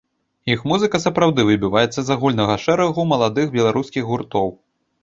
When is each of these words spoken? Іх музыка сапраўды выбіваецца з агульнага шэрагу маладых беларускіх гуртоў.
Іх 0.53 0.63
музыка 0.71 1.01
сапраўды 1.03 1.45
выбіваецца 1.51 1.99
з 2.09 2.15
агульнага 2.17 2.59
шэрагу 2.67 3.01
маладых 3.13 3.57
беларускіх 3.59 4.03
гуртоў. 4.15 4.55